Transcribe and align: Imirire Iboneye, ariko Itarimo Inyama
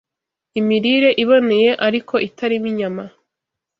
Imirire 0.59 1.09
Iboneye, 1.23 1.71
ariko 1.87 2.13
Itarimo 2.27 2.67
Inyama 2.71 3.03